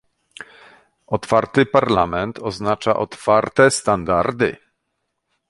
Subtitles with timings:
[1.07, 4.55] Otwarty Parlament oznacza otwarte standardy